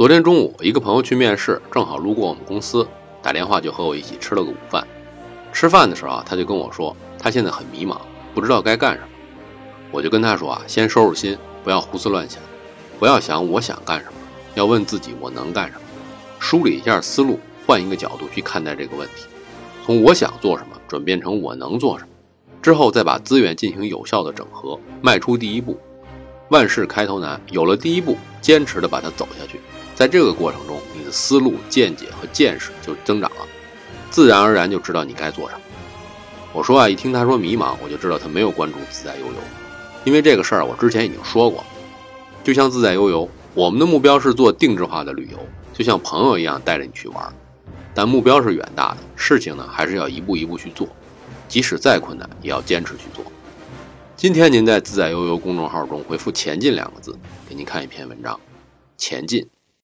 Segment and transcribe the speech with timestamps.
[0.00, 2.88] 昨天中午，一个朋友去面试，正好路过我们公司，
[3.20, 4.88] 打电话就和我一起吃了个午饭。
[5.52, 7.98] 吃饭的时候啊，他就跟我说，他现在很迷茫，
[8.32, 9.08] 不知道该干什么。
[9.90, 12.40] 我就跟他说啊，先收拾心，不要胡思乱想，
[12.98, 14.12] 不要想我想干什么，
[14.54, 15.82] 要问自己我能干什么，
[16.38, 19.26] 梳理一下思路，换一个角度去看待这个问题，
[19.84, 22.10] 从我想做什么转变成我能做什么，
[22.62, 25.78] 之后再把资源进行有效的整合，迈出第一步。
[26.50, 29.60] 万事开头难，有了第一步，坚持的把它走下去。
[29.94, 33.46] 在这个过程中，你的思路、见解和见识就增长了，
[34.10, 35.60] 自然而然就知道你该做什么。
[36.52, 39.32] 我说啊，一听他说迷茫，我就知道他没有关注自在悠游，
[40.02, 41.62] 因为这个事儿我之前已经说过。
[42.42, 45.38] 就像自在悠游，我们的目标是做定制化的旅游，
[45.72, 47.32] 就像朋友一样带着你去玩，
[47.94, 50.88] 但目标是远大的，事情呢还是要一步一步去做，
[51.46, 53.02] 即使再困难也要坚持去。
[54.20, 58.38] 今天您在自在悠悠公众号中回复“前进”两个字，给您看一篇文章，
[58.98, 59.48] 前进。